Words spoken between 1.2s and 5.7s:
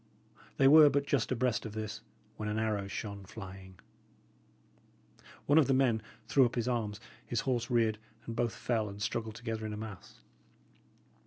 abreast of this, when an arrow shone flying. One of